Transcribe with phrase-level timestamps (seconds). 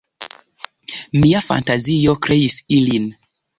[1.19, 3.09] Mia fantazio kreis ilin.